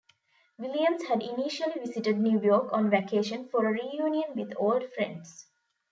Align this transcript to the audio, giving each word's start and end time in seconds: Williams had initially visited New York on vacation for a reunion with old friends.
Williams 0.57 1.03
had 1.03 1.21
initially 1.21 1.73
visited 1.79 2.17
New 2.17 2.41
York 2.41 2.73
on 2.73 2.89
vacation 2.89 3.47
for 3.49 3.67
a 3.67 3.71
reunion 3.71 4.33
with 4.33 4.51
old 4.57 4.91
friends. 4.93 5.45